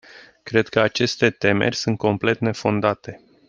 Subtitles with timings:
[0.43, 3.23] Cred că aceste temeri sunt complet nefondate.